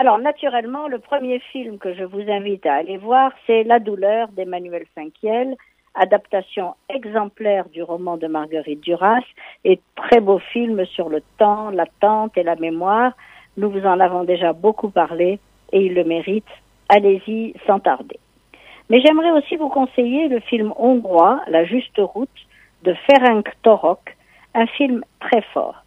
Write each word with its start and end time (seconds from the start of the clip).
Alors, 0.00 0.18
naturellement, 0.18 0.88
le 0.88 0.98
premier 0.98 1.40
film 1.52 1.76
que 1.76 1.92
je 1.92 2.04
vous 2.04 2.22
invite 2.30 2.64
à 2.64 2.76
aller 2.76 2.96
voir, 2.96 3.32
c'est 3.46 3.64
La 3.64 3.78
douleur 3.80 4.28
d'Emmanuel 4.28 4.86
Finkiel, 4.94 5.56
adaptation 5.94 6.72
exemplaire 6.88 7.68
du 7.68 7.82
roman 7.82 8.16
de 8.16 8.26
Marguerite 8.26 8.80
Duras 8.80 9.20
et 9.62 9.78
très 9.96 10.20
beau 10.20 10.38
film 10.38 10.86
sur 10.86 11.10
le 11.10 11.20
temps, 11.36 11.68
l'attente 11.68 12.38
et 12.38 12.42
la 12.42 12.56
mémoire. 12.56 13.12
Nous 13.58 13.68
vous 13.68 13.84
en 13.84 14.00
avons 14.00 14.24
déjà 14.24 14.54
beaucoup 14.54 14.88
parlé 14.88 15.38
et 15.70 15.84
il 15.84 15.92
le 15.92 16.04
mérite. 16.04 16.48
Allez-y 16.88 17.52
sans 17.66 17.80
tarder. 17.80 18.18
Mais 18.88 19.02
j'aimerais 19.02 19.32
aussi 19.32 19.56
vous 19.56 19.68
conseiller 19.68 20.28
le 20.28 20.40
film 20.40 20.72
hongrois 20.78 21.42
La 21.46 21.66
juste 21.66 21.98
route 21.98 22.46
de 22.84 22.94
Ferenc 22.94 23.44
Torok, 23.60 24.16
un 24.54 24.66
film 24.66 25.04
très 25.20 25.42
fort. 25.52 25.84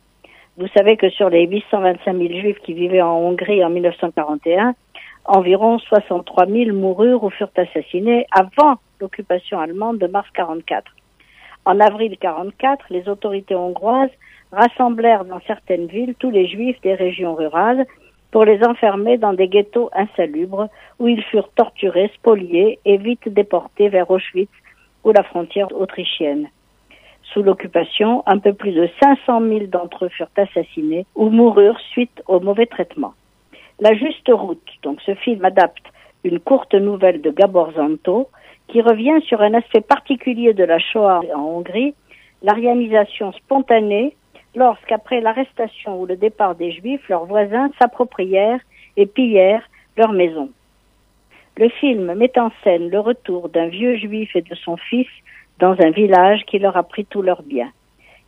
Vous 0.55 0.67
savez 0.67 0.97
que 0.97 1.09
sur 1.09 1.31
les 1.31 1.47
825 1.47 2.15
000 2.15 2.39
juifs 2.39 2.59
qui 2.59 2.73
vivaient 2.73 3.01
en 3.01 3.17
Hongrie 3.17 3.65
en 3.65 3.71
1941, 3.71 4.75
environ 5.25 5.79
63 5.79 6.45
000 6.45 6.75
moururent 6.75 7.23
ou 7.23 7.31
furent 7.31 7.49
assassinés 7.55 8.27
avant 8.29 8.75
l'occupation 8.99 9.59
allemande 9.59 9.97
de 9.97 10.05
mars 10.05 10.27
44. 10.35 10.91
En 11.65 11.79
avril 11.79 12.15
44, 12.19 12.85
les 12.91 13.09
autorités 13.09 13.55
hongroises 13.55 14.11
rassemblèrent 14.51 15.25
dans 15.25 15.41
certaines 15.47 15.87
villes 15.87 16.13
tous 16.19 16.29
les 16.29 16.47
juifs 16.47 16.79
des 16.81 16.93
régions 16.93 17.33
rurales 17.33 17.87
pour 18.29 18.45
les 18.45 18.63
enfermer 18.63 19.17
dans 19.17 19.33
des 19.33 19.47
ghettos 19.47 19.89
insalubres 19.93 20.67
où 20.99 21.07
ils 21.07 21.23
furent 21.23 21.49
torturés, 21.55 22.11
spoliés 22.13 22.77
et 22.85 22.97
vite 22.97 23.27
déportés 23.27 23.89
vers 23.89 24.11
Auschwitz 24.11 24.51
ou 25.03 25.11
la 25.13 25.23
frontière 25.23 25.75
autrichienne. 25.75 26.47
Sous 27.31 27.41
l'occupation, 27.41 28.23
un 28.25 28.37
peu 28.37 28.53
plus 28.53 28.71
de 28.71 28.89
500 29.01 29.41
000 29.41 29.65
d'entre 29.67 30.05
eux 30.05 30.09
furent 30.09 30.27
assassinés 30.35 31.05
ou 31.15 31.29
moururent 31.29 31.79
suite 31.91 32.21
au 32.27 32.39
mauvais 32.39 32.65
traitement. 32.65 33.13
La 33.79 33.93
juste 33.95 34.29
route, 34.29 34.67
donc 34.83 35.01
ce 35.01 35.15
film 35.15 35.43
adapte 35.43 35.85
une 36.23 36.39
courte 36.39 36.73
nouvelle 36.73 37.21
de 37.21 37.31
Gabor 37.31 37.71
Zanto 37.73 38.29
qui 38.67 38.81
revient 38.81 39.21
sur 39.27 39.41
un 39.41 39.53
aspect 39.53 39.81
particulier 39.81 40.53
de 40.53 40.63
la 40.63 40.79
Shoah 40.79 41.21
en 41.35 41.41
Hongrie, 41.41 41.93
l'arianisation 42.43 43.31
spontanée 43.33 44.15
lorsqu'après 44.55 45.21
l'arrestation 45.21 45.99
ou 45.99 46.05
le 46.05 46.15
départ 46.15 46.55
des 46.55 46.71
Juifs, 46.71 47.07
leurs 47.09 47.25
voisins 47.25 47.69
s'approprièrent 47.79 48.61
et 48.95 49.05
pillèrent 49.05 49.67
leur 49.97 50.11
maison. 50.13 50.49
Le 51.57 51.69
film 51.69 52.13
met 52.15 52.37
en 52.39 52.51
scène 52.63 52.89
le 52.89 52.99
retour 52.99 53.49
d'un 53.49 53.67
vieux 53.67 53.95
juif 53.97 54.35
et 54.35 54.41
de 54.41 54.55
son 54.55 54.77
fils 54.77 55.07
dans 55.59 55.75
un 55.79 55.91
village 55.91 56.43
qui 56.45 56.59
leur 56.59 56.77
a 56.77 56.83
pris 56.83 57.05
tous 57.05 57.21
leurs 57.21 57.43
biens. 57.43 57.71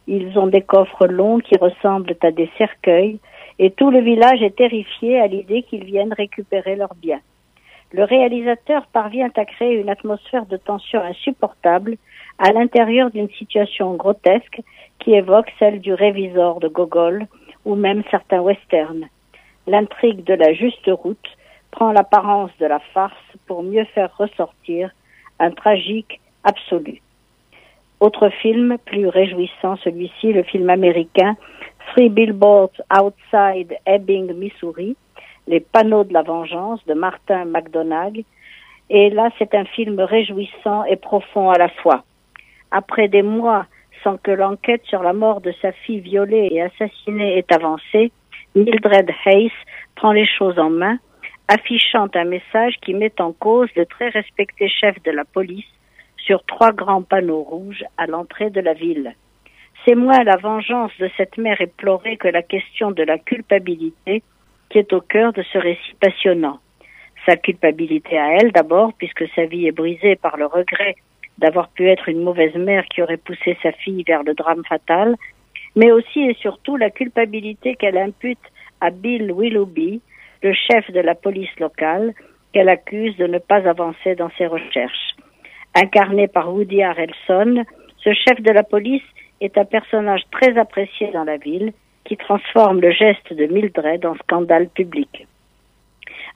Ils 0.07 0.37
ont 0.37 0.47
des 0.47 0.61
coffres 0.61 1.07
longs 1.07 1.39
qui 1.39 1.57
ressemblent 1.57 2.15
à 2.21 2.31
des 2.31 2.49
cercueils 2.57 3.19
et 3.57 3.71
tout 3.71 3.89
le 3.89 4.01
village 4.01 4.41
est 4.41 4.55
terrifié 4.55 5.19
à 5.19 5.27
l'idée 5.27 5.63
qu'ils 5.63 5.85
viennent 5.85 6.13
récupérer 6.13 6.75
leurs 6.75 6.95
biens. 6.95 7.21
Le 7.91 8.03
réalisateur 8.03 8.85
parvient 8.87 9.31
à 9.35 9.45
créer 9.45 9.79
une 9.79 9.89
atmosphère 9.89 10.45
de 10.45 10.57
tension 10.57 11.01
insupportable 11.01 11.97
à 12.37 12.51
l'intérieur 12.51 13.09
d'une 13.09 13.29
situation 13.29 13.93
grotesque 13.93 14.61
qui 14.99 15.13
évoque 15.13 15.51
celle 15.59 15.79
du 15.79 15.93
révisor 15.93 16.59
de 16.59 16.67
Gogol 16.67 17.27
ou 17.63 17.75
même 17.75 18.03
certains 18.11 18.41
westerns. 18.41 19.07
L'intrigue 19.67 20.23
de 20.23 20.33
la 20.33 20.53
juste 20.53 20.87
route 20.87 21.29
prend 21.71 21.91
l'apparence 21.91 22.51
de 22.59 22.65
la 22.65 22.79
farce 22.93 23.13
pour 23.47 23.63
mieux 23.63 23.85
faire 23.85 24.15
ressortir 24.17 24.91
un 25.39 25.51
tragique 25.51 26.19
absolu. 26.43 27.01
Autre 28.06 28.30
film 28.30 28.78
plus 28.86 29.08
réjouissant, 29.08 29.78
celui-ci, 29.78 30.31
le 30.31 30.44
film 30.44 30.70
américain 30.70 31.36
Three 31.88 32.09
Billboards 32.09 32.80
Outside 32.95 33.73
Ebbing, 33.88 34.31
Missouri, 34.36 34.95
Les 35.48 35.59
panneaux 35.59 36.03
de 36.03 36.14
la 36.14 36.22
vengeance 36.22 36.86
de 36.86 36.94
Martin 36.94 37.45
McDonagh. 37.45 38.23
Et 38.92 39.09
là, 39.09 39.31
c'est 39.39 39.56
un 39.56 39.66
film 39.66 40.00
réjouissant 40.00 40.83
et 40.83 40.98
profond 40.98 41.50
à 41.50 41.58
la 41.58 41.67
fois. 41.67 42.03
Après 42.70 43.08
des 43.08 43.23
mois 43.23 43.65
sans 44.04 44.17
que 44.17 44.30
l'enquête 44.30 44.83
sur 44.83 45.02
la 45.02 45.14
mort 45.14 45.42
de 45.42 45.52
sa 45.60 45.71
fille 45.71 46.02
violée 46.02 46.49
et 46.52 46.61
assassinée 46.61 47.39
ait 47.39 47.52
avancé, 47.52 48.11
Mildred 48.54 49.10
Hayes 49.26 49.52
prend 49.95 50.11
les 50.11 50.27
choses 50.27 50.60
en 50.60 50.70
main, 50.70 50.99
affichant 51.48 52.08
un 52.14 52.26
message 52.26 52.76
qui 52.83 52.94
met 52.94 53.20
en 53.20 53.32
cause 53.32 53.70
le 53.76 53.88
très 53.88 54.10
respecté 54.10 54.70
chef 54.70 55.02
de 55.02 55.10
la 55.10 55.26
police 55.26 55.65
sur 56.25 56.43
trois 56.45 56.71
grands 56.71 57.03
panneaux 57.03 57.43
rouges 57.43 57.83
à 57.97 58.08
l'entrée 58.08 58.49
de 58.49 58.59
la 58.59 58.73
ville. 58.73 59.13
C'est 59.86 59.95
moins 59.95 60.23
la 60.23 60.37
vengeance 60.37 60.91
de 60.99 61.09
cette 61.15 61.37
mère 61.37 61.61
éplorée 61.61 62.17
que 62.17 62.27
la 62.27 62.41
question 62.41 62.91
de 62.91 63.03
la 63.03 63.19
culpabilité 63.19 64.23
qui 64.69 64.80
est 64.80 64.93
au 64.93 65.02
cœur 65.02 65.31
de 65.33 65.43
ce 65.53 65.58
récit 65.59 65.95
passionnant. 65.99 66.59
Sa 67.27 67.37
culpabilité 67.37 68.17
à 68.17 68.37
elle 68.37 68.52
d'abord, 68.52 68.93
puisque 68.97 69.27
sa 69.35 69.45
vie 69.45 69.67
est 69.67 69.71
brisée 69.71 70.15
par 70.15 70.37
le 70.37 70.47
regret 70.47 70.95
d'avoir 71.37 71.69
pu 71.69 71.87
être 71.87 72.09
une 72.09 72.23
mauvaise 72.23 72.55
mère 72.55 72.85
qui 72.85 73.02
aurait 73.02 73.17
poussé 73.17 73.58
sa 73.61 73.71
fille 73.71 74.03
vers 74.08 74.23
le 74.23 74.33
drame 74.33 74.64
fatal, 74.67 75.15
mais 75.75 75.91
aussi 75.91 76.21
et 76.21 76.33
surtout 76.35 76.77
la 76.77 76.89
culpabilité 76.89 77.75
qu'elle 77.75 77.97
impute 77.97 78.39
à 78.81 78.89
Bill 78.89 79.31
Willoughby, 79.31 80.02
le 80.41 80.53
chef 80.53 80.89
de 80.91 80.99
la 80.99 81.14
police 81.14 81.59
locale, 81.59 82.14
qu'elle 82.53 82.69
accuse 82.69 83.17
de 83.17 83.27
ne 83.27 83.37
pas 83.37 83.67
avancer 83.67 84.15
dans 84.15 84.31
ses 84.37 84.47
recherches. 84.47 85.14
Incarné 85.75 86.27
par 86.27 86.53
Woody 86.53 86.81
Harrelson, 86.81 87.63
ce 87.97 88.13
chef 88.13 88.41
de 88.41 88.52
la 88.52 88.63
police 88.63 89.03
est 89.41 89.58
un 89.58 89.65
personnage 89.65 90.23
très 90.31 90.58
apprécié 90.58 91.11
dans 91.11 91.25
la 91.25 91.37
ville 91.37 91.73
qui 92.05 92.17
transforme 92.17 92.80
le 92.80 92.91
geste 92.91 93.33
de 93.33 93.45
Mildred 93.45 94.05
en 94.05 94.15
scandale 94.15 94.69
public. 94.69 95.27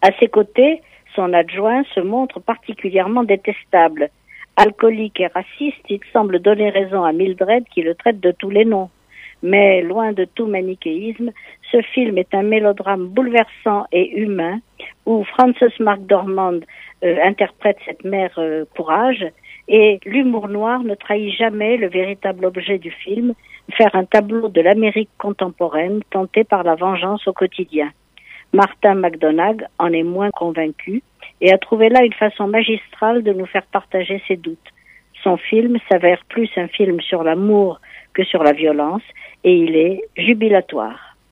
À 0.01 0.09
ses 0.19 0.27
côtés, 0.27 0.81
son 1.15 1.33
adjoint 1.33 1.83
se 1.95 1.99
montre 1.99 2.39
particulièrement 2.39 3.23
détestable, 3.23 4.09
Alcoolique 4.61 5.21
et 5.21 5.27
raciste, 5.27 5.85
il 5.87 6.01
semble 6.11 6.39
donner 6.39 6.69
raison 6.69 7.05
à 7.05 7.13
Mildred 7.13 7.63
qui 7.73 7.81
le 7.81 7.95
traite 7.95 8.19
de 8.19 8.31
tous 8.31 8.49
les 8.49 8.65
noms. 8.65 8.89
Mais 9.41 9.81
loin 9.81 10.11
de 10.11 10.25
tout 10.25 10.47
manichéisme, 10.47 11.31
ce 11.71 11.81
film 11.93 12.17
est 12.17 12.33
un 12.33 12.43
mélodrame 12.43 13.07
bouleversant 13.07 13.85
et 13.93 14.19
humain 14.19 14.59
où 15.05 15.23
Frances 15.23 15.79
McDormand 15.79 16.59
euh, 17.03 17.17
interprète 17.23 17.77
cette 17.85 18.03
mère 18.03 18.33
euh, 18.37 18.65
courage 18.75 19.25
et 19.67 19.99
l'humour 20.05 20.47
noir 20.49 20.83
ne 20.83 20.95
trahit 20.95 21.33
jamais 21.35 21.77
le 21.77 21.87
véritable 21.87 22.45
objet 22.45 22.79
du 22.79 22.91
film, 22.91 23.33
faire 23.77 23.95
un 23.95 24.05
tableau 24.05 24.49
de 24.49 24.61
l'Amérique 24.61 25.09
contemporaine 25.17 26.01
tentée 26.09 26.43
par 26.43 26.63
la 26.63 26.75
vengeance 26.75 27.27
au 27.27 27.33
quotidien. 27.33 27.91
Martin 28.51 28.95
McDonagh 28.95 29.63
en 29.77 29.93
est 29.93 30.03
moins 30.03 30.31
convaincu 30.31 31.03
et 31.41 31.53
a 31.53 31.57
trouvé 31.57 31.89
là 31.89 32.03
une 32.03 32.13
façon 32.13 32.47
magistrale 32.47 33.23
de 33.23 33.31
nous 33.31 33.45
faire 33.45 33.65
partager 33.71 34.21
ses 34.27 34.37
doutes. 34.37 34.57
Son 35.23 35.37
film 35.37 35.77
s'avère 35.89 36.23
plus 36.29 36.49
un 36.57 36.67
film 36.67 36.99
sur 37.01 37.23
l'amour 37.23 37.79
que 38.13 38.23
sur 38.23 38.43
la 38.43 38.53
violence 38.53 39.03
et 39.43 39.53
il 39.53 39.75
est 39.75 40.01
jubilatoire. 40.17 41.08